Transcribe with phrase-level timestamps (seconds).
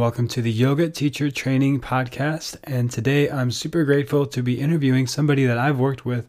[0.00, 2.56] welcome to the Yoga Teacher Training Podcast.
[2.64, 6.26] And today I'm super grateful to be interviewing somebody that I've worked with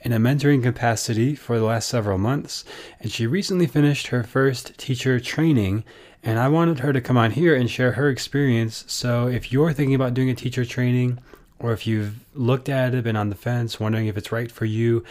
[0.00, 2.64] in a mentoring capacity for the last several months.
[2.98, 5.84] And she recently finished her first teacher training.
[6.24, 8.82] And I wanted her to come on here and share her experience.
[8.88, 11.20] So if you're thinking about doing a teacher training,
[11.60, 14.64] or if you've looked at it, been on the fence, wondering if it's right for
[14.64, 15.04] you,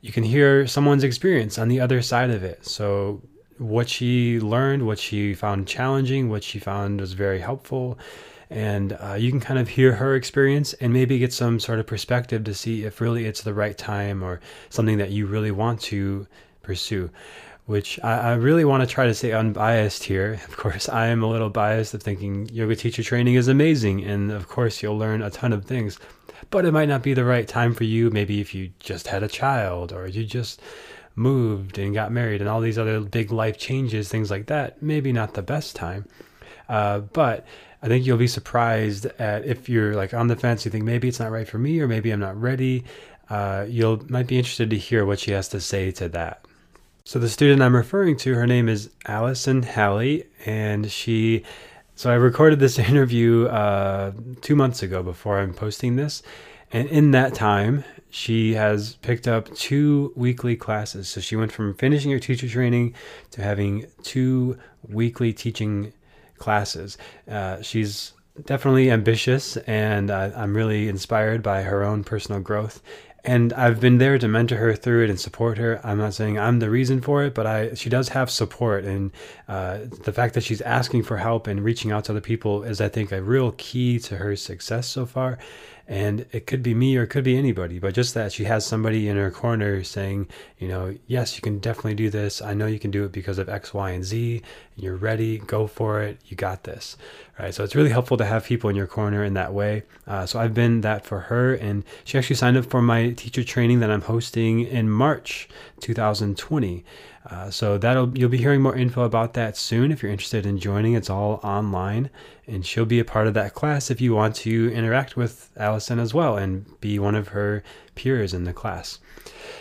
[0.00, 2.66] you can hear someone's experience on the other side of it.
[2.66, 3.22] So
[3.62, 7.98] what she learned, what she found challenging, what she found was very helpful.
[8.50, 11.86] And uh, you can kind of hear her experience and maybe get some sort of
[11.86, 15.80] perspective to see if really it's the right time or something that you really want
[15.82, 16.26] to
[16.62, 17.10] pursue.
[17.64, 20.40] Which I, I really want to try to stay unbiased here.
[20.48, 24.04] Of course, I am a little biased of thinking yoga teacher training is amazing.
[24.04, 25.98] And of course, you'll learn a ton of things.
[26.50, 28.10] But it might not be the right time for you.
[28.10, 30.60] Maybe if you just had a child or you just
[31.14, 35.12] moved and got married and all these other big life changes, things like that, maybe
[35.12, 36.06] not the best time.
[36.68, 37.46] Uh, but
[37.82, 41.08] I think you'll be surprised at if you're like on the fence, you think maybe
[41.08, 42.84] it's not right for me or maybe I'm not ready.
[43.28, 46.44] Uh, you'll might be interested to hear what she has to say to that.
[47.04, 51.42] So the student I'm referring to, her name is Allison Halley, and she.
[51.96, 56.22] So I recorded this interview uh, two months ago before I'm posting this,
[56.72, 61.08] and in that time, she has picked up two weekly classes.
[61.08, 62.94] So she went from finishing her teacher training
[63.30, 65.92] to having two weekly teaching
[66.36, 66.98] classes.
[67.26, 68.12] Uh, she's
[68.44, 72.82] definitely ambitious, and I'm really inspired by her own personal growth.
[73.24, 75.80] And I've been there to mentor her through it and support her.
[75.84, 79.12] I'm not saying I'm the reason for it, but I she does have support, and
[79.46, 82.80] uh, the fact that she's asking for help and reaching out to other people is,
[82.80, 85.38] I think, a real key to her success so far
[85.92, 88.64] and it could be me or it could be anybody but just that she has
[88.64, 90.26] somebody in her corner saying
[90.56, 92.40] you know yes you can definitely do this.
[92.40, 94.40] I know you can do it because of x y and z.
[94.74, 95.36] You're ready.
[95.36, 96.18] Go for it.
[96.24, 96.96] You got this.
[97.38, 97.54] Right?
[97.54, 99.82] So it's really helpful to have people in your corner in that way.
[100.06, 103.44] Uh, so i've been that for her and she actually signed up for my teacher
[103.44, 105.48] training that i'm hosting in march
[105.80, 106.84] 2020
[107.26, 110.58] uh, so that'll you'll be hearing more info about that soon if you're interested in
[110.58, 110.94] joining.
[110.94, 112.10] It's all online,
[112.46, 115.98] and she'll be a part of that class if you want to interact with Allison
[115.98, 117.62] as well and be one of her
[117.94, 118.98] peers in the class.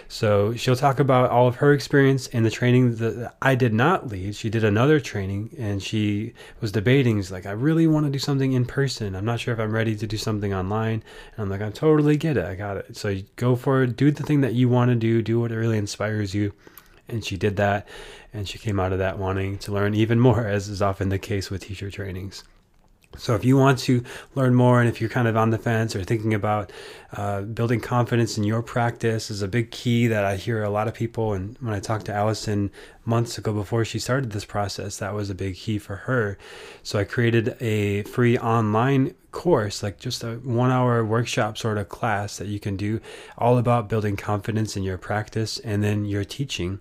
[0.07, 4.09] So she'll talk about all of her experience in the training that I did not
[4.09, 4.35] lead.
[4.35, 7.17] She did another training and she was debating.
[7.17, 9.15] She's like, I really want to do something in person.
[9.15, 11.01] I'm not sure if I'm ready to do something online.
[11.35, 12.43] And I'm like, I totally get it.
[12.43, 12.97] I got it.
[12.97, 13.95] So go for it.
[13.95, 15.21] Do the thing that you want to do.
[15.21, 16.51] Do what really inspires you
[17.11, 17.87] and she did that
[18.33, 21.19] and she came out of that wanting to learn even more as is often the
[21.19, 22.43] case with teacher trainings.
[23.17, 24.03] So if you want to
[24.35, 26.71] learn more and if you're kind of on the fence or thinking about
[27.11, 30.87] uh, building confidence in your practice is a big key that i hear a lot
[30.87, 32.71] of people and when i talked to allison
[33.03, 36.37] months ago before she started this process that was a big key for her.
[36.83, 41.89] So i created a free online course like just a one hour workshop sort of
[41.89, 43.01] class that you can do
[43.37, 46.79] all about building confidence in your practice and then your teaching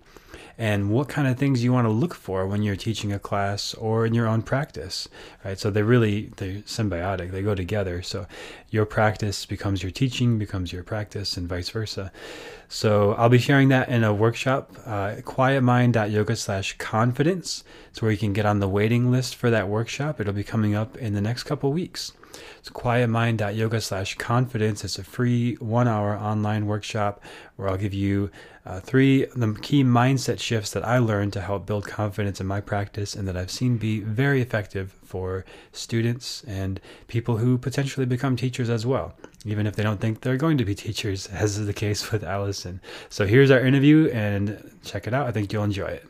[0.57, 3.73] and what kind of things you want to look for when you're teaching a class
[3.75, 5.07] or in your own practice
[5.43, 5.59] right?
[5.59, 8.01] So they're really they're symbiotic they go together.
[8.01, 8.27] So
[8.69, 12.11] your practice becomes your teaching becomes your practice and vice versa.
[12.69, 17.63] So i'll be sharing that in a workshop uh, quietmind.yoga slash confidence.
[17.89, 20.19] It's where you can get on the waiting list for that workshop.
[20.19, 22.13] It'll be coming up in the next couple weeks
[22.59, 24.83] it's quietmind.yoga slash confidence.
[24.83, 27.21] It's a free one hour online workshop
[27.55, 28.31] where I'll give you
[28.65, 32.61] uh, three the key mindset shifts that I learned to help build confidence in my
[32.61, 38.35] practice and that I've seen be very effective for students and people who potentially become
[38.35, 39.15] teachers as well,
[39.45, 42.23] even if they don't think they're going to be teachers, as is the case with
[42.23, 42.81] Allison.
[43.09, 45.27] So here's our interview and check it out.
[45.27, 46.05] I think you'll enjoy it.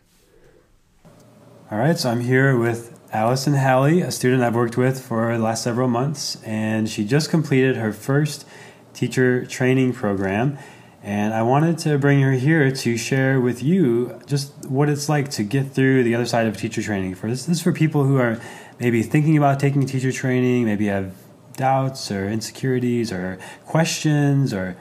[1.71, 5.43] All right, so I'm here with Allison Halley, a student I've worked with for the
[5.43, 8.47] last several months, and she just completed her first
[8.93, 10.57] teacher training program.
[11.03, 15.29] And I wanted to bring her here to share with you just what it's like
[15.31, 17.15] to get through the other side of teacher training.
[17.15, 18.39] For this, this is for people who are
[18.79, 21.13] maybe thinking about taking teacher training, maybe have
[21.57, 24.77] doubts or insecurities or questions or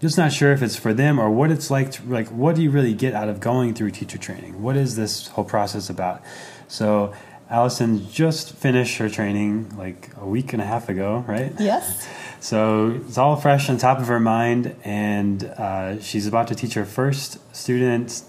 [0.00, 2.62] just not sure if it's for them or what it's like to like what do
[2.62, 6.20] you really get out of going through teacher training what is this whole process about
[6.66, 7.12] so
[7.50, 11.52] Allison just finished her training like a week and a half ago, right?
[11.58, 12.06] Yes.
[12.40, 16.74] So it's all fresh on top of her mind, and uh, she's about to teach
[16.74, 18.22] her first student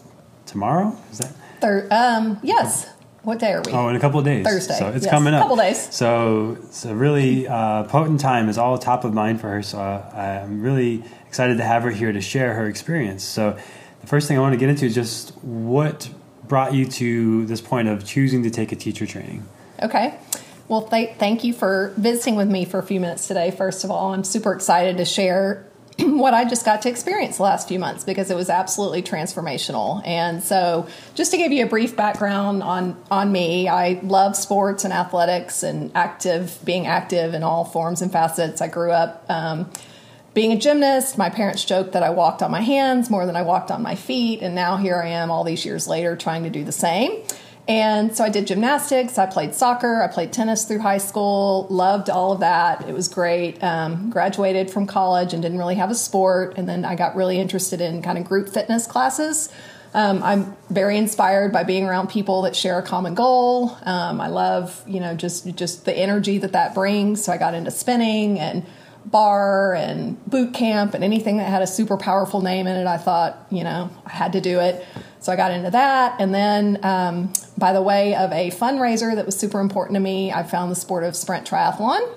[0.45, 0.97] tomorrow.
[1.11, 1.33] Is that?
[1.61, 2.89] Thir- um, yes.
[3.23, 3.73] What day are we?
[3.73, 4.45] Oh, in a couple of days.
[4.45, 4.79] Thursday.
[4.79, 5.11] So it's yes.
[5.11, 5.41] coming up.
[5.41, 5.93] A couple days.
[5.93, 8.47] So it's a really uh, potent time.
[8.47, 9.61] is all top of mind for her.
[9.61, 13.23] So uh, I'm really excited to have her here to share her experience.
[13.23, 13.57] So
[13.99, 16.09] the first thing I want to get into is just what
[16.49, 19.45] brought you to this point of choosing to take a teacher training?
[19.81, 20.17] Okay.
[20.67, 23.51] Well, th- thank you for visiting with me for a few minutes today.
[23.51, 25.65] First of all, I'm super excited to share
[25.99, 30.05] what I just got to experience the last few months because it was absolutely transformational.
[30.05, 34.83] And so, just to give you a brief background on on me, I love sports
[34.83, 38.61] and athletics and active, being active in all forms and facets.
[38.61, 39.25] I grew up.
[39.29, 39.71] Um,
[40.33, 43.41] being a gymnast, my parents joked that I walked on my hands more than I
[43.41, 46.49] walked on my feet, and now here I am all these years later trying to
[46.49, 47.23] do the same.
[47.67, 52.09] And so I did gymnastics, I played soccer, I played tennis through high school, loved
[52.09, 52.89] all of that.
[52.89, 53.63] It was great.
[53.63, 56.57] Um, graduated from college and didn't really have a sport.
[56.57, 59.49] And then I got really interested in kind of group fitness classes.
[59.93, 63.77] Um, I'm very inspired by being around people that share a common goal.
[63.83, 67.23] Um, I love, you know, just just the energy that that brings.
[67.23, 68.65] So I got into spinning and
[69.05, 72.87] barre and boot camp and anything that had a super powerful name in it.
[72.87, 74.85] I thought, you know, I had to do it.
[75.19, 76.19] So I got into that.
[76.19, 80.31] And then, um, by the way of a fundraiser that was super important to me,
[80.31, 82.15] I found the sport of sprint triathlon.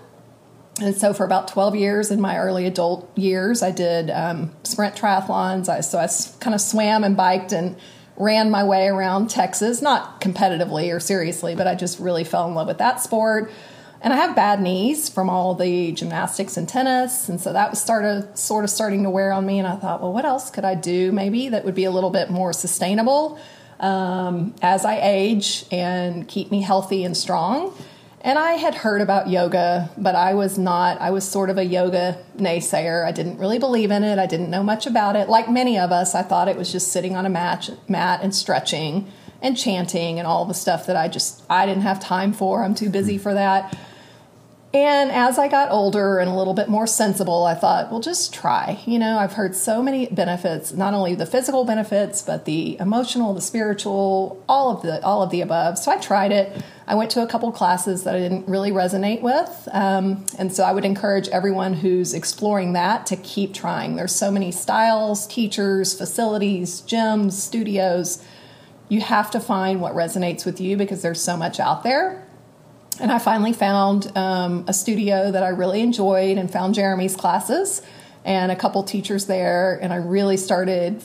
[0.81, 4.97] And so, for about 12 years in my early adult years, I did um, sprint
[4.97, 5.69] triathlons.
[5.69, 6.09] I, so, I
[6.41, 7.77] kind of swam and biked and
[8.17, 12.55] ran my way around Texas, not competitively or seriously, but I just really fell in
[12.55, 13.51] love with that sport.
[14.03, 17.81] And I have bad knees from all the gymnastics and tennis, and so that was
[17.81, 19.61] started sort of starting to wear on me.
[19.61, 22.11] And I thought, well, what else could I do maybe that would be a little
[22.11, 23.39] bit more sustainable
[23.79, 27.73] um, as I age and keep me healthy and strong?
[28.23, 31.65] And I had heard about yoga, but I was not, I was sort of a
[31.65, 33.05] yoga naysayer.
[33.05, 34.19] I didn't really believe in it.
[34.19, 35.29] I didn't know much about it.
[35.29, 38.35] Like many of us, I thought it was just sitting on a mat, mat and
[38.35, 39.11] stretching
[39.41, 42.65] and chanting and all the stuff that I just, I didn't have time for.
[42.65, 43.77] I'm too busy for that.
[44.75, 48.33] And as I got older and a little bit more sensible, I thought, well, just
[48.33, 48.81] try.
[48.87, 53.35] You know, I've heard so many benefits, not only the physical benefits, but the emotional,
[53.35, 55.79] the spiritual, all of the all of the above.
[55.79, 56.65] So I tried it.
[56.87, 60.65] I went to a couple classes that I didn't really resonate with, um, and so
[60.65, 63.97] I would encourage everyone who's exploring that to keep trying.
[63.97, 68.25] There's so many styles, teachers, facilities, gyms, studios.
[68.89, 72.27] You have to find what resonates with you because there's so much out there
[73.01, 77.83] and I finally found um, a studio that I really enjoyed and found Jeremy's classes
[78.25, 79.79] and a couple teachers there.
[79.81, 81.03] And I really started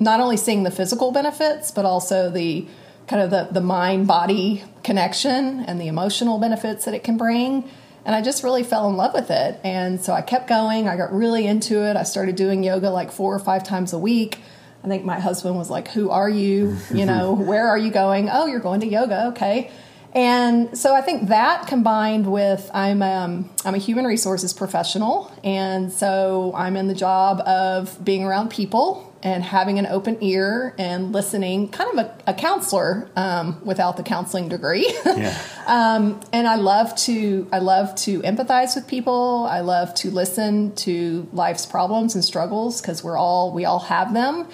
[0.00, 2.66] not only seeing the physical benefits, but also the
[3.06, 7.68] kind of the, the mind body connection and the emotional benefits that it can bring.
[8.04, 9.60] And I just really fell in love with it.
[9.64, 10.88] And so I kept going.
[10.88, 11.96] I got really into it.
[11.96, 14.38] I started doing yoga like four or five times a week.
[14.82, 16.76] I think my husband was like, Who are you?
[16.92, 18.28] You know, where are you going?
[18.30, 19.28] Oh, you're going to yoga.
[19.28, 19.70] Okay.
[20.14, 25.92] And so I think that combined with I'm um, I'm a human resources professional, and
[25.92, 31.12] so I'm in the job of being around people and having an open ear and
[31.12, 34.86] listening, kind of a, a counselor um, without the counseling degree.
[35.14, 35.38] Yeah.
[35.66, 39.46] um, and I love to I love to empathize with people.
[39.48, 44.12] I love to listen to life's problems and struggles because we're all we all have
[44.12, 44.48] them.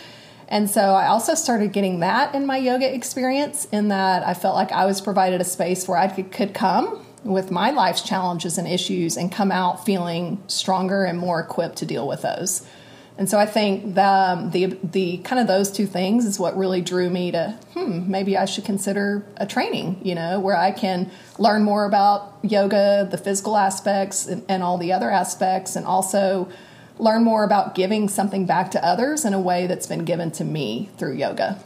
[0.51, 4.57] And so I also started getting that in my yoga experience, in that I felt
[4.57, 8.59] like I was provided a space where I could, could come with my life's challenges
[8.59, 12.67] and issues and come out feeling stronger and more equipped to deal with those.
[13.19, 16.57] And so I think the, um, the the kind of those two things is what
[16.57, 20.71] really drew me to hmm maybe I should consider a training you know where I
[20.71, 25.85] can learn more about yoga the physical aspects and, and all the other aspects and
[25.85, 26.49] also
[27.01, 30.45] learn more about giving something back to others in a way that's been given to
[30.45, 31.63] me through yoga.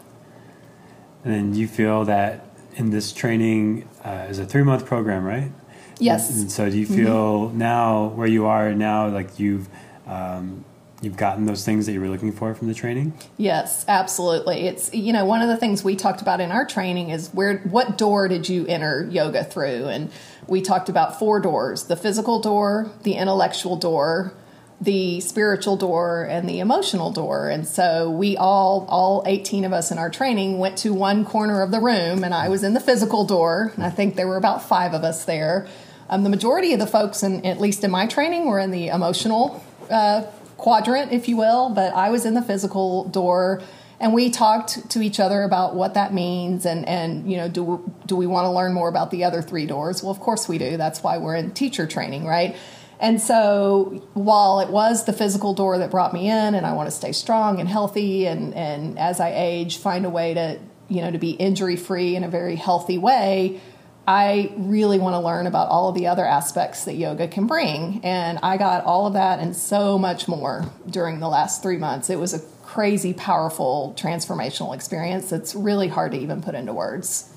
[1.24, 5.50] And then you feel that in this training uh, is a three month program, right?
[5.98, 6.30] Yes.
[6.30, 7.58] And so do you feel mm-hmm.
[7.58, 9.68] now where you are now, like you've
[10.06, 10.64] um,
[11.00, 13.12] you've gotten those things that you were looking for from the training?
[13.36, 14.66] Yes, absolutely.
[14.66, 17.58] It's you know one of the things we talked about in our training is where
[17.58, 20.10] what door did you enter yoga through, and
[20.48, 24.34] we talked about four doors: the physical door, the intellectual door,
[24.80, 27.48] the spiritual door and the emotional door.
[27.48, 31.62] And so we all, all 18 of us in our training, went to one corner
[31.62, 33.72] of the room, and I was in the physical door.
[33.76, 35.66] And I think there were about five of us there.
[36.10, 38.88] Um, the majority of the folks, in, at least in my training, were in the
[38.88, 40.22] emotional uh,
[40.56, 43.62] quadrant, if you will, but I was in the physical door.
[44.00, 47.90] And we talked to each other about what that means, and, and you know, do
[48.06, 50.02] do we want to learn more about the other three doors?
[50.02, 50.76] Well, of course we do.
[50.76, 52.56] That's why we're in teacher training, right?
[53.00, 56.88] And so while it was the physical door that brought me in and I want
[56.88, 60.58] to stay strong and healthy and, and as I age find a way to,
[60.88, 63.60] you know, to be injury free in a very healthy way,
[64.06, 68.00] I really want to learn about all of the other aspects that yoga can bring.
[68.04, 72.10] And I got all of that and so much more during the last three months.
[72.10, 77.33] It was a crazy, powerful, transformational experience that's really hard to even put into words.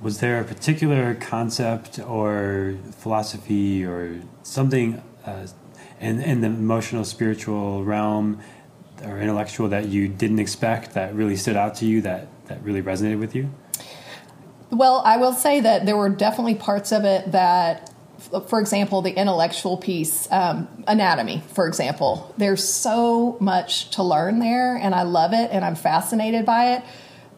[0.00, 5.46] Was there a particular concept or philosophy or something uh,
[6.00, 8.40] in, in the emotional, spiritual realm
[9.04, 12.82] or intellectual that you didn't expect that really stood out to you that, that really
[12.82, 13.50] resonated with you?
[14.70, 17.90] Well, I will say that there were definitely parts of it that,
[18.48, 24.76] for example, the intellectual piece, um, anatomy, for example, there's so much to learn there,
[24.76, 26.82] and I love it and I'm fascinated by it.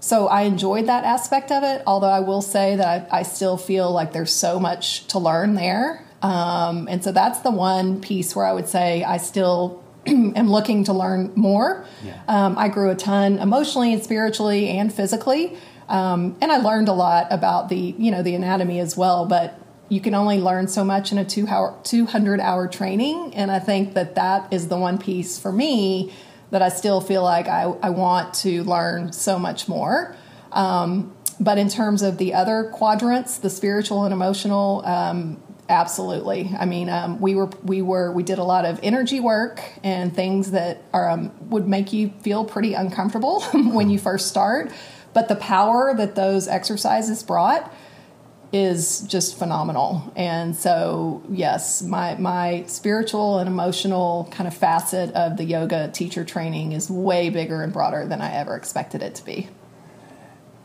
[0.00, 3.57] So I enjoyed that aspect of it, although I will say that I, I still
[3.57, 6.04] feel like there's so much to learn there.
[6.23, 10.85] Um, and so that's the one piece where I would say I still am looking
[10.85, 11.85] to learn more.
[12.02, 12.21] Yeah.
[12.28, 15.57] Um, I grew a ton emotionally and spiritually and physically.
[15.88, 19.59] Um, and I learned a lot about the, you know, the anatomy as well, but
[19.88, 23.35] you can only learn so much in a two hour, 200 hour training.
[23.35, 26.12] And I think that that is the one piece for me
[26.50, 30.16] that I still feel like I, I want to learn so much more.
[30.52, 36.50] Um, but in terms of the other quadrants, the spiritual and emotional, um, absolutely.
[36.59, 40.14] I mean, um, we were we were we did a lot of energy work and
[40.14, 44.71] things that are um, would make you feel pretty uncomfortable when you first start.
[45.14, 47.73] But the power that those exercises brought
[48.52, 50.12] is just phenomenal.
[50.16, 56.25] And so, yes, my my spiritual and emotional kind of facet of the yoga teacher
[56.25, 59.49] training is way bigger and broader than I ever expected it to be.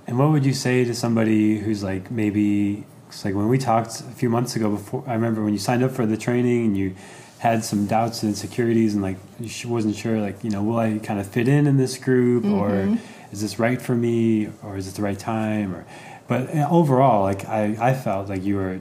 [0.08, 4.00] And what would you say to somebody who's like maybe it's like when we talked
[4.02, 6.78] a few months ago before I remember when you signed up for the training and
[6.78, 6.96] you
[7.40, 11.00] had some doubts and insecurities and like you wasn't sure like, you know, will I
[11.00, 12.54] kind of fit in in this group mm-hmm.
[12.56, 12.98] or
[13.32, 15.86] is this right for me or is it the right time or
[16.28, 18.80] but uh, overall like i i felt like you were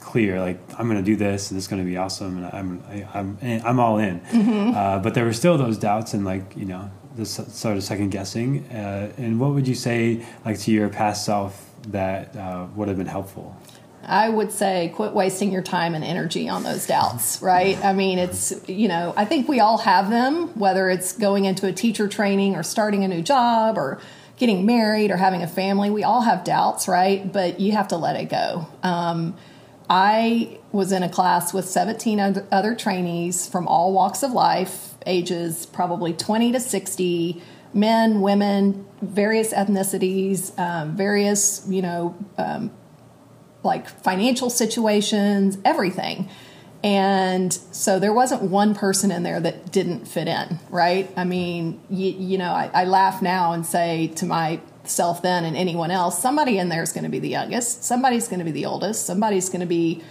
[0.00, 2.82] clear like i'm going to do this and it's going to be awesome and i'm
[2.88, 4.74] I, am i'm i'm all in mm-hmm.
[4.74, 8.10] uh, but there were still those doubts and like you know this sort of second
[8.10, 12.88] guessing uh, and what would you say like to your past self that uh, would
[12.88, 13.56] have been helpful
[14.08, 17.82] I would say quit wasting your time and energy on those doubts, right?
[17.84, 21.66] I mean, it's, you know, I think we all have them, whether it's going into
[21.66, 24.00] a teacher training or starting a new job or
[24.38, 25.90] getting married or having a family.
[25.90, 27.30] We all have doubts, right?
[27.30, 28.66] But you have to let it go.
[28.82, 29.36] Um,
[29.90, 32.20] I was in a class with 17
[32.52, 37.42] other trainees from all walks of life, ages probably 20 to 60,
[37.72, 42.70] men, women, various ethnicities, um, various, you know, um,
[43.62, 46.28] like financial situations, everything.
[46.84, 51.10] And so there wasn't one person in there that didn't fit in, right?
[51.16, 55.56] I mean, you, you know, I, I laugh now and say to myself then and
[55.56, 58.52] anyone else, somebody in there is going to be the youngest, somebody's going to be
[58.52, 60.02] the oldest, somebody's going to be,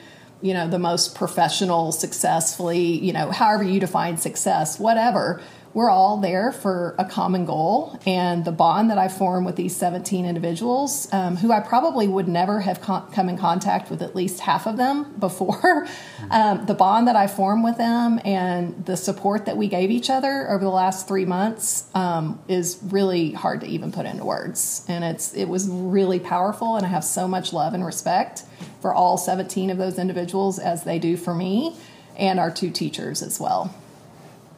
[0.42, 5.42] you know, the most professional, successfully, you know, however you define success, whatever
[5.74, 8.00] we're all there for a common goal.
[8.06, 12.28] And the bond that I form with these 17 individuals, um, who I probably would
[12.28, 15.88] never have con- come in contact with at least half of them before,
[16.32, 20.10] um, the bond that I form with them and the support that we gave each
[20.10, 24.86] other over the last three months um, is really hard to even put into words.
[24.88, 28.44] And it's it was really powerful, and I have so much love and respect
[28.82, 31.76] for all 17 of those individuals as they do for me
[32.16, 33.74] and our two teachers as well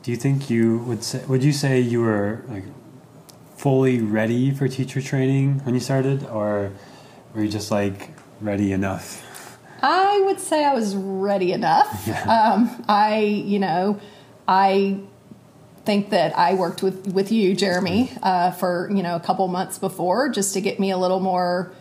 [0.04, 2.64] do you think you would say would you say you were like
[3.58, 6.72] fully ready for teacher training when you started or
[7.34, 8.10] were you just like
[8.42, 9.26] ready enough?
[9.82, 12.04] I would say i was ready enough.
[12.08, 12.24] Yeah.
[12.24, 14.00] um, i you know
[14.48, 15.00] i
[15.86, 19.78] think that i worked with with you jeremy uh, for you know a couple months
[19.80, 21.72] before just to get me a little more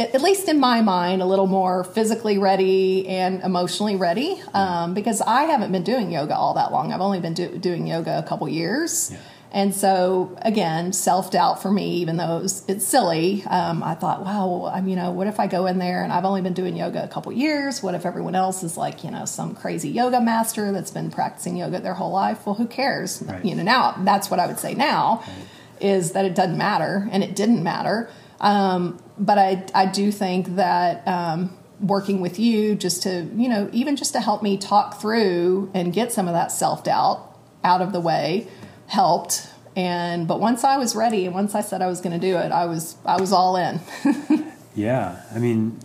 [0.00, 5.20] at least in my mind, a little more physically ready and emotionally ready um, because
[5.20, 6.92] I haven't been doing yoga all that long.
[6.92, 9.10] I've only been do- doing yoga a couple years.
[9.12, 9.18] Yeah.
[9.52, 13.94] And so, again, self doubt for me, even though it was, it's silly, um, I
[13.94, 16.54] thought, wow, I'm, you know, what if I go in there and I've only been
[16.54, 17.82] doing yoga a couple years?
[17.82, 21.56] What if everyone else is like, you know, some crazy yoga master that's been practicing
[21.56, 22.46] yoga their whole life?
[22.46, 23.22] Well, who cares?
[23.26, 23.44] Right.
[23.44, 25.34] You know, now that's what I would say now right.
[25.80, 28.08] is that it doesn't matter, and it didn't matter.
[28.40, 33.68] Um, but I, I do think that um, working with you just to, you know,
[33.72, 37.26] even just to help me talk through and get some of that self doubt
[37.62, 38.48] out of the way
[38.86, 39.48] helped.
[39.76, 42.36] And but once I was ready and once I said I was going to do
[42.36, 43.80] it, I was I was all in.
[44.74, 45.78] yeah, I mean,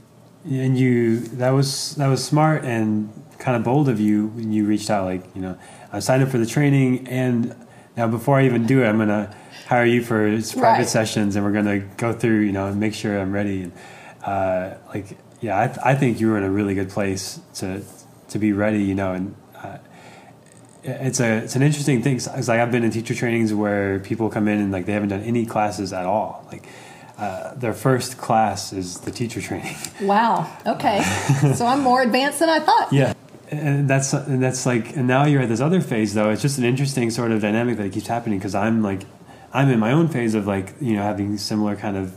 [0.43, 4.65] and you that was that was smart and kind of bold of you when you
[4.65, 5.05] reached out.
[5.05, 5.57] Like you know,
[5.93, 7.55] I signed up for the training, and
[7.97, 9.35] now before I even do it, I'm gonna
[9.65, 10.87] hire you for private right.
[10.87, 13.63] sessions, and we're going to go through, you know, and make sure I'm ready.
[13.63, 13.73] And
[14.23, 17.83] uh, like, yeah, I, th- I think you were in a really good place to
[18.29, 19.35] to be ready, you know, and.
[19.55, 19.77] Uh,
[20.87, 22.17] it's a it's an interesting thing.
[22.17, 25.09] It's like I've been in teacher trainings where people come in and like they haven't
[25.09, 26.47] done any classes at all.
[26.51, 26.67] Like
[27.17, 29.75] uh, their first class is the teacher training.
[30.01, 30.47] Wow.
[30.63, 31.01] Okay.
[31.55, 32.93] so I'm more advanced than I thought.
[32.93, 33.15] Yeah.
[33.51, 36.29] And that's and that's like and now you're at this other phase though.
[36.31, 39.01] It's just an interesting sort of dynamic that keeps happening because I'm like
[39.53, 42.15] I'm in my own phase of like you know having similar kind of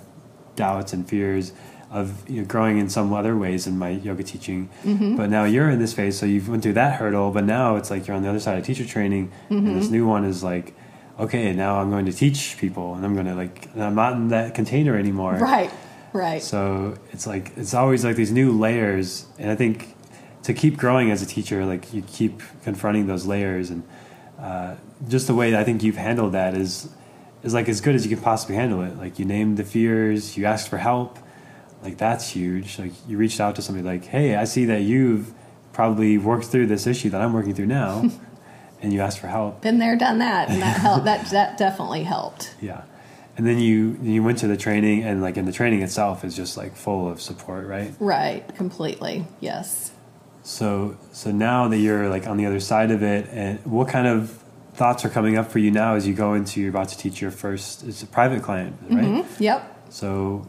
[0.56, 1.52] doubts and fears
[1.90, 4.68] of you know, growing in some other ways in my yoga teaching.
[4.84, 5.16] Mm-hmm.
[5.16, 7.30] But now you're in this phase, so you've went through that hurdle.
[7.30, 9.78] But now it's like you're on the other side of teacher training, and Mm-hmm.
[9.78, 10.74] this new one is like,
[11.18, 14.12] okay, now I'm going to teach people, and I'm going to like, and I'm not
[14.14, 15.34] in that container anymore.
[15.36, 15.70] Right.
[16.12, 16.42] Right.
[16.42, 19.94] So it's like it's always like these new layers, and I think
[20.48, 23.82] to keep growing as a teacher, like you keep confronting those layers, and
[24.40, 24.76] uh,
[25.06, 26.88] just the way that I think you've handled that is
[27.42, 28.96] is like as good as you can possibly handle it.
[28.96, 31.18] Like you named the fears, you asked for help,
[31.82, 32.78] like that's huge.
[32.78, 35.34] Like you reached out to somebody, like, hey, I see that you've
[35.74, 38.10] probably worked through this issue that I'm working through now,
[38.80, 39.60] and you asked for help.
[39.60, 41.04] Been there, done that, and that helped.
[41.04, 42.54] that that definitely helped.
[42.58, 42.84] Yeah.
[43.36, 46.34] And then you you went to the training and like in the training itself is
[46.34, 47.92] just like full of support, right?
[48.00, 48.48] Right.
[48.56, 49.26] Completely.
[49.40, 49.92] Yes.
[50.48, 54.06] So so now that you're like on the other side of it, and what kind
[54.06, 56.96] of thoughts are coming up for you now as you go into you're about to
[56.96, 59.04] teach your first it's a private client, right?
[59.04, 59.26] Mhm.
[59.40, 59.76] Yep.
[59.90, 60.48] So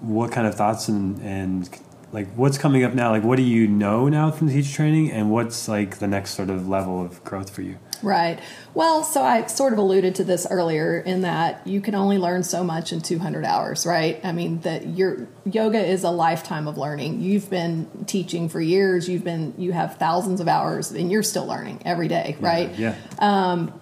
[0.00, 1.70] what kind of thoughts and and
[2.12, 3.10] like what's coming up now?
[3.10, 6.30] Like what do you know now from the teacher training, and what's like the next
[6.30, 7.76] sort of level of growth for you?
[8.02, 8.38] Right.
[8.74, 12.42] Well, so I sort of alluded to this earlier in that you can only learn
[12.42, 14.20] so much in 200 hours, right?
[14.24, 17.20] I mean, that your yoga is a lifetime of learning.
[17.20, 19.08] You've been teaching for years.
[19.08, 22.70] You've been you have thousands of hours, and you're still learning every day, right?
[22.78, 22.94] Yeah.
[23.18, 23.72] Um,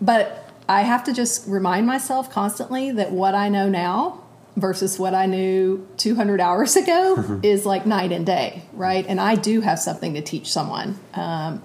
[0.00, 4.22] But I have to just remind myself constantly that what I know now
[4.56, 9.04] versus what I knew 200 hours ago is like night and day, right?
[9.06, 10.98] And I do have something to teach someone.
[11.14, 11.62] Um,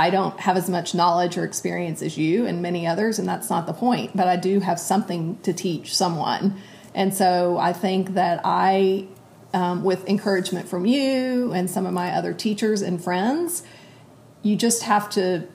[0.00, 3.50] I don't have as much knowledge or experience as you and many others, and that's
[3.50, 6.56] not the point, but I do have something to teach someone.
[6.94, 9.08] And so I think that I,
[9.52, 13.62] um, with encouragement from you and some of my other teachers and friends,
[14.40, 15.46] you just have to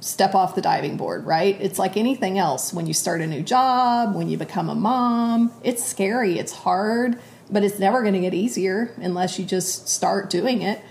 [0.00, 1.58] step off the diving board, right?
[1.58, 2.74] It's like anything else.
[2.74, 7.18] When you start a new job, when you become a mom, it's scary, it's hard,
[7.50, 10.82] but it's never going to get easier unless you just start doing it.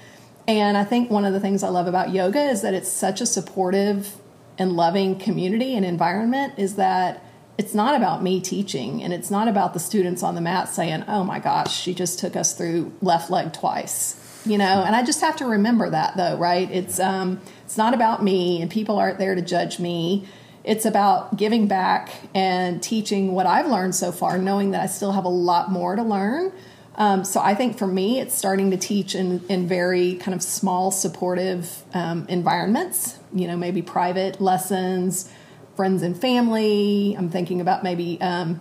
[0.50, 3.22] And I think one of the things I love about yoga is that it's such
[3.22, 4.16] a supportive
[4.58, 7.24] and loving community and environment is that
[7.60, 11.04] it's not about me teaching and it's not about the students on the mat saying,
[11.08, 15.04] "Oh my gosh, she just took us through left leg twice." You know, and I
[15.04, 16.70] just have to remember that though, right?
[16.72, 20.26] It's um it's not about me and people aren't there to judge me.
[20.64, 25.12] It's about giving back and teaching what I've learned so far, knowing that I still
[25.12, 26.52] have a lot more to learn.
[27.00, 30.44] Um, so I think for me, it's starting to teach in, in very kind of
[30.44, 35.32] small, supportive um, environments, you know, maybe private lessons,
[35.78, 37.16] friends and family.
[37.18, 38.60] I'm thinking about maybe um,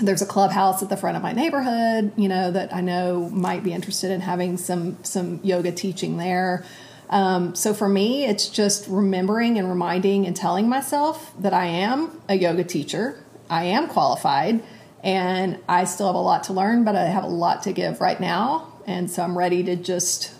[0.00, 3.64] there's a clubhouse at the front of my neighborhood, you know, that I know might
[3.64, 6.64] be interested in having some some yoga teaching there.
[7.10, 12.20] Um, so for me, it's just remembering and reminding and telling myself that I am
[12.28, 13.22] a yoga teacher.
[13.48, 14.62] I am qualified,
[15.06, 18.00] and I still have a lot to learn, but I have a lot to give
[18.00, 20.34] right now, and so I'm ready to just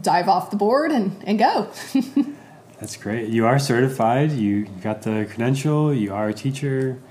[0.00, 1.68] dive off the board and, and go.
[2.78, 3.28] That's great.
[3.28, 4.30] You are certified.
[4.30, 5.92] You got the credential.
[5.92, 7.02] You are a teacher,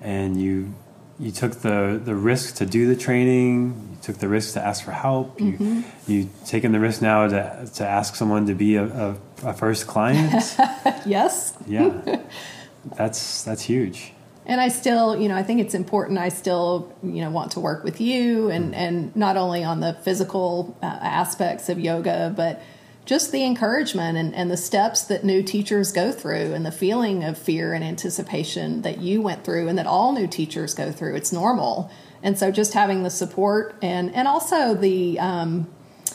[0.00, 0.72] and you
[1.18, 3.88] you took the the risk to do the training.
[3.90, 5.40] You took the risk to ask for help.
[5.40, 5.82] You mm-hmm.
[6.12, 9.88] you taken the risk now to to ask someone to be a, a, a first
[9.88, 10.56] client.
[11.06, 11.54] yes.
[11.66, 12.22] yeah,
[12.96, 14.12] that's that's huge.
[14.46, 16.18] And I still, you know, I think it's important.
[16.18, 19.94] I still, you know, want to work with you, and and not only on the
[19.94, 22.62] physical uh, aspects of yoga, but
[23.04, 27.22] just the encouragement and, and the steps that new teachers go through, and the feeling
[27.24, 31.14] of fear and anticipation that you went through, and that all new teachers go through.
[31.16, 31.90] It's normal,
[32.22, 35.68] and so just having the support and and also the um,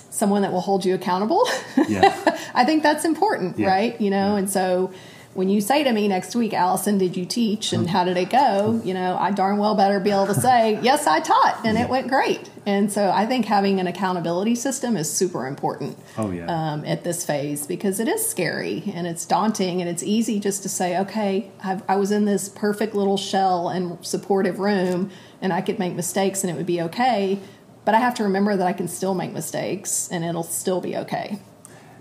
[0.10, 1.48] someone that will hold you accountable.
[1.88, 2.38] Yeah.
[2.54, 3.68] I think that's important, Yeah.
[3.70, 4.00] right?
[4.02, 4.38] You know, Yeah.
[4.40, 4.92] and so
[5.34, 8.30] when you say to me next week, Allison, did you teach and how did it
[8.30, 8.82] go?
[8.84, 11.88] You know, I darn well better be able to say, yes, I taught and it
[11.88, 12.50] went great.
[12.66, 16.46] And so I think having an accountability system is super important Oh yeah.
[16.48, 20.64] um, at this phase because it is scary and it's daunting and it's easy just
[20.64, 25.54] to say, okay, I've, I was in this perfect little shell and supportive room and
[25.54, 27.40] I could make mistakes and it would be okay.
[27.86, 30.98] But I have to remember that I can still make mistakes and it'll still be
[30.98, 31.40] okay.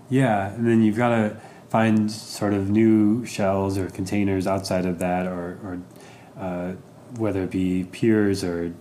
[0.09, 1.37] Yeah, and then you've got to
[1.71, 5.81] find sort of new shells or containers outside of that, or, or
[6.37, 6.73] uh,
[7.17, 8.73] whether it be peers or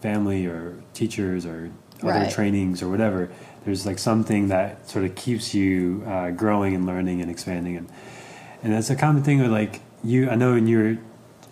[0.00, 1.70] family or teachers or
[2.02, 2.30] other Right.
[2.30, 3.28] trainings or whatever.
[3.66, 7.86] There's like something that sort of keeps you uh, growing and learning and expanding, and
[8.62, 10.30] and that's a common thing with like you.
[10.30, 10.96] I know when you're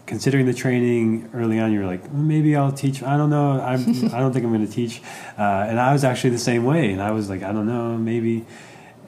[0.07, 3.03] considering the training early on, you're like, well, maybe I'll teach.
[3.03, 3.61] I don't know.
[3.61, 3.81] I'm,
[4.15, 5.03] I don't think I'm going to teach.
[5.37, 6.93] Uh, and I was actually the same way.
[6.93, 8.47] And I was like, I don't know, maybe.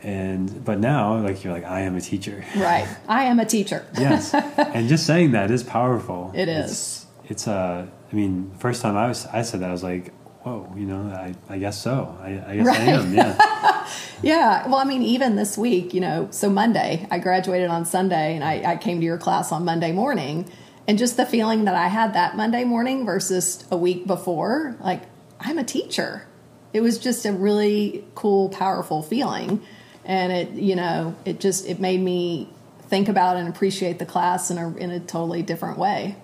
[0.03, 2.45] And but now, like you're like, I am a teacher.
[2.57, 2.87] Right.
[3.09, 3.85] I am a teacher.
[3.99, 4.33] yes.
[4.35, 6.33] And just saying that is powerful.
[6.35, 6.71] It is.
[6.71, 10.13] It's, it's uh, I mean, first time I was, I said that I was like,
[10.43, 12.17] whoa, you know, I, I guess so.
[12.23, 12.81] I, I guess Right.
[12.81, 13.15] I am.
[13.15, 13.75] Yeah.
[14.23, 14.67] Yeah.
[14.67, 18.43] Well, I mean, even this week, you know, so Monday, I graduated on Sunday and
[18.45, 20.51] I, I came to your class on Monday morning.
[20.89, 25.03] And just the feeling that I had that Monday morning versus a week before, like,
[25.39, 26.27] I'm a teacher.
[26.73, 29.63] It was just a really cool, powerful feeling.
[30.09, 32.49] And it, you know, it just, it made me
[32.89, 36.17] think about and appreciate the class in a, in a totally different way.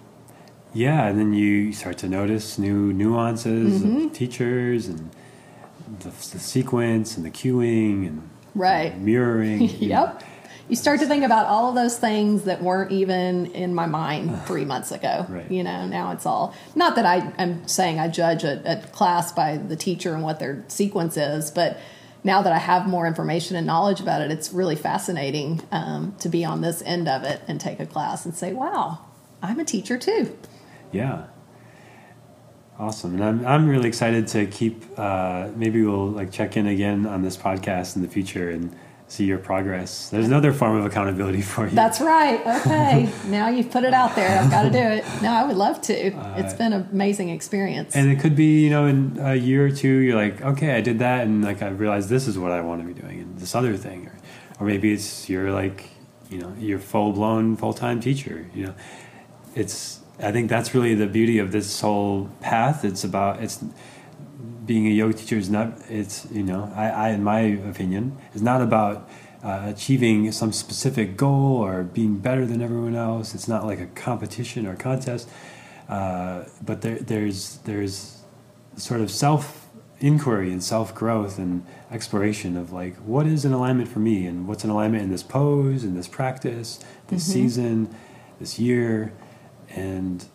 [0.73, 4.07] Yeah, and then you start to notice new nuances Mm-hmm.
[4.07, 5.11] of teachers and
[6.01, 8.99] the, the sequence and the cueing and Right.
[8.99, 9.61] mirroring.
[9.62, 10.05] you know.
[10.07, 10.25] Yep.
[10.66, 14.40] You start to think about all of those things that weren't even in my mind
[14.47, 15.27] three months ago.
[15.29, 15.51] Right.
[15.51, 19.31] You know, now it's all not that I am saying I judge a, a class
[19.31, 21.79] by the teacher and what their sequence is, but
[22.25, 26.29] now that I have more information and knowledge about it, it's really fascinating um, to
[26.31, 29.01] be on this end of it and take a class and say, "Wow,
[29.43, 30.37] I'm a teacher too."
[30.91, 31.27] Yeah.
[32.77, 34.83] Awesome, and I'm I'm really excited to keep.
[34.99, 38.75] Uh, maybe we'll like check in again on this podcast in the future and
[39.07, 40.09] see your progress.
[40.09, 41.75] There's another form of accountability for you.
[41.75, 42.40] That's right.
[42.61, 44.40] Okay, now you've put it out there.
[44.40, 45.05] I've got to do it.
[45.23, 45.95] No, I would love to.
[46.38, 47.95] it's been an amazing experience.
[47.95, 50.81] and it could be you know in a year or two you're like okay I
[50.81, 53.38] did that and like I realized this is what I want to be doing and
[53.38, 54.17] this other thing or
[54.61, 55.88] or maybe it's you're like
[56.31, 58.75] you know you're full blown full time teacher you know
[59.55, 63.62] it's I think that's really the beauty of this whole path it's about it's
[64.64, 68.42] being a yoga teacher is not it's you know I, I in my opinion is
[68.42, 69.09] not about
[69.42, 73.35] uh, achieving some specific goal or being better than everyone else.
[73.35, 75.29] It's not like a competition or contest.
[75.87, 78.22] Uh, but there, there's there's
[78.77, 79.68] sort of self
[80.00, 84.48] inquiry and self growth and exploration of like what is an alignment for me and
[84.48, 87.94] what's an alignment in this pose in this practice this season
[88.40, 89.12] this year
[89.70, 90.27] and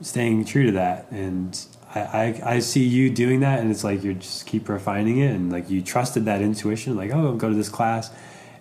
[0.00, 1.10] staying true to that.
[1.10, 1.58] And
[1.94, 5.30] I, I, I see you doing that and it's like you just keep refining it
[5.30, 8.10] and like you trusted that intuition like oh I'll go to this class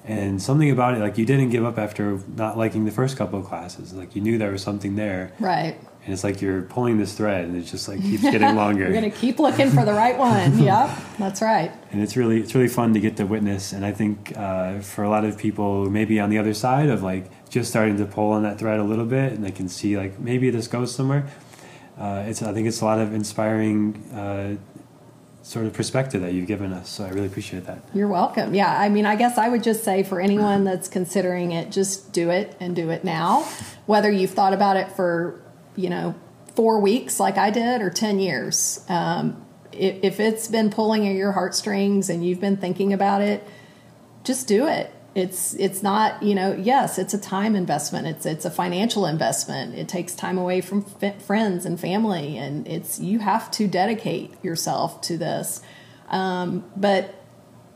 [0.06, 3.39] and something about it like you didn't give up after not liking the first couple
[3.39, 5.78] of classes like you knew there was something there right.
[6.04, 9.00] and it's like you're pulling this thread and it just like keeps getting longer We're
[9.00, 10.60] going to keep looking for the right one.
[10.63, 11.72] yep, that's right.
[11.91, 15.04] and it's really it's really fun to get to witness and i think uh, for
[15.04, 18.32] a lot of people maybe on the other side of like just starting to pull
[18.32, 21.26] on that thread a little bit and they can see like maybe this goes somewhere
[21.97, 24.56] uh, it's i think it's a lot of inspiring uh,
[25.43, 28.53] sort of perspective that you've given us so i really appreciate that You're welcome.
[28.56, 32.12] Yeah, I mean, I guess I would just say for anyone that's considering it, just
[32.13, 33.43] do it and do it now.
[33.86, 35.41] Whether you've thought about it for,
[35.75, 36.15] you know,
[36.56, 38.84] four weeks like I did or 10 years.
[38.89, 43.45] Um, if, if it's been pulling at your heartstrings and you've been thinking about it,
[44.23, 44.91] just do it.
[45.15, 48.08] It's it's not you know yes it's a time investment.
[48.08, 49.76] It's it's a financial investment.
[49.76, 54.34] It takes time away from f- friends and family and it's you have to dedicate
[54.43, 55.62] yourself to this.
[56.10, 57.13] Um, but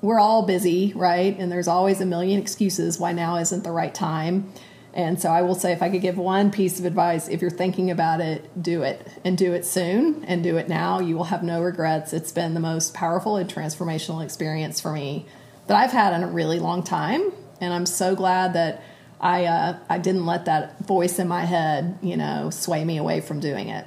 [0.01, 1.37] we're all busy right?
[1.37, 4.51] And there's always a million excuses why now isn't the right time.
[4.93, 7.51] And so I will say if I could give one piece of advice if you're
[7.51, 10.99] thinking about it do it and do it soon and do it now.
[11.01, 12.13] You will have no regrets.
[12.13, 15.27] It's been the most powerful and transformational experience for me
[15.67, 18.83] that I've had in a really long time, and I'm so glad that
[19.19, 23.21] I uh, I didn't let that voice in my head, you know, sway me away
[23.21, 23.85] from doing it.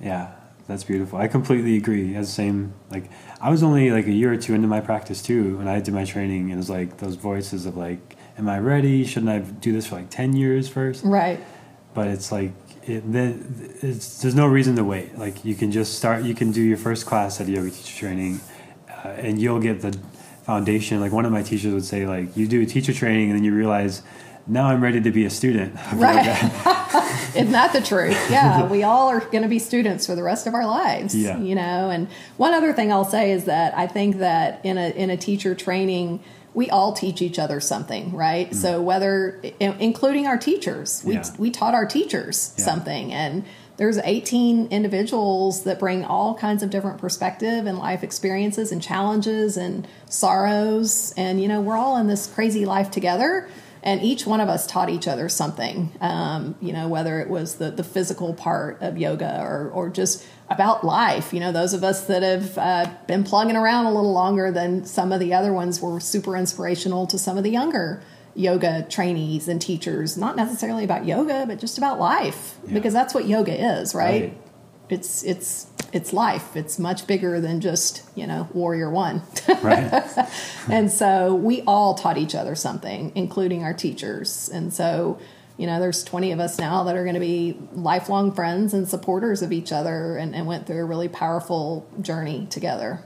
[0.00, 0.32] Yeah,
[0.66, 1.18] that's beautiful.
[1.18, 2.14] I completely agree.
[2.14, 5.22] As the same, like I was only like a year or two into my practice
[5.22, 8.48] too when I did my training, and it was like those voices of like, "Am
[8.48, 9.04] I ready?
[9.04, 11.04] Shouldn't I do this for like ten years first?
[11.04, 11.40] Right.
[11.94, 12.52] But it's like
[12.84, 13.02] it,
[13.82, 15.18] it's there's no reason to wait.
[15.18, 16.24] Like you can just start.
[16.24, 18.40] You can do your first class at a yoga teacher training,
[18.88, 19.98] uh, and you'll get the
[20.58, 20.98] foundation.
[20.98, 23.44] Like one of my teachers would say, like you do a teacher training, and then
[23.44, 24.02] you realize.
[24.50, 25.74] Now I'm ready to be a student.
[25.92, 26.24] Right.
[27.36, 28.16] Isn't that the truth?
[28.30, 31.14] Yeah, we all are going to be students for the rest of our lives.
[31.14, 31.36] Yeah.
[31.38, 32.08] You know, and
[32.38, 35.54] one other thing I'll say is that I think that in a in a teacher
[35.54, 36.20] training,
[36.54, 38.48] we all teach each other something, right?
[38.50, 38.54] Mm.
[38.54, 41.24] So whether, including our teachers, we Yeah.
[41.36, 42.64] we taught our teachers Yeah.
[42.64, 43.44] something, and
[43.78, 49.56] there's 18 individuals that bring all kinds of different perspective and life experiences and challenges
[49.56, 53.48] and sorrows, and you know, we're all in this crazy life together.
[53.80, 57.54] And each one of us taught each other something um, you know whether it was
[57.54, 61.32] the, the physical part of yoga or, or just about life.
[61.32, 64.84] You know those of us that have uh, been plugging around a little longer than
[64.84, 68.02] some of the other ones were super inspirational to some of the younger
[68.38, 72.74] yoga trainees and teachers, not necessarily about yoga, but just about life, yeah.
[72.74, 74.22] because that's what yoga is, right?
[74.22, 74.40] right?
[74.88, 76.56] It's it's it's life.
[76.56, 79.22] It's much bigger than just you know Warrior One.
[79.62, 80.10] right.
[80.70, 85.18] and so we all taught each other something, including our teachers, and so
[85.58, 88.88] you know, there's 20 of us now that are going to be lifelong friends and
[88.88, 93.02] supporters of each other and, and went through a really powerful journey together.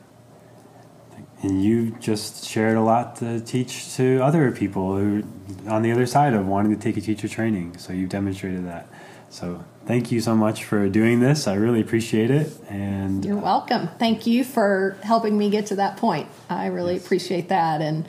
[1.43, 5.25] And you've just shared a lot to teach to other people who
[5.69, 7.77] on the other side of wanting to take a teacher training.
[7.79, 8.87] So you've demonstrated that.
[9.29, 11.49] So thank you so much for doing this.
[11.49, 12.53] I really appreciate it.
[12.69, 13.89] And you're welcome.
[13.99, 16.29] Thank you for helping me get to that point.
[16.49, 17.05] I really yes.
[17.05, 17.81] appreciate that.
[17.81, 18.07] And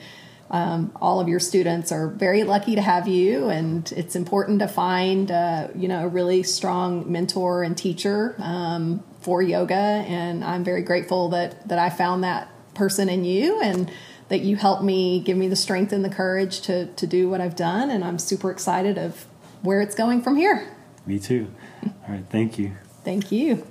[0.50, 4.68] um, all of your students are very lucky to have you, and it's important to
[4.68, 9.74] find uh, you know a really strong mentor and teacher um, for yoga.
[9.74, 13.90] And I'm very grateful that that I found that person in you and
[14.28, 17.40] that you helped me give me the strength and the courage to to do what
[17.40, 17.90] I've done.
[17.90, 19.26] And I'm super excited of
[19.62, 20.68] where it's going from here.
[21.06, 21.50] Me too.
[21.84, 22.72] All right, thank you.
[23.04, 23.66] Thank you.